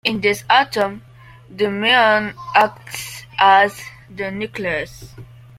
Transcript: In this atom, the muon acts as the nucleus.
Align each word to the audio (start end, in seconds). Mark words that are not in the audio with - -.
In 0.03 0.19
this 0.19 0.43
atom, 0.49 1.03
the 1.47 1.65
muon 1.65 2.33
acts 2.55 3.23
as 3.37 3.79
the 4.09 4.31
nucleus. 4.31 5.13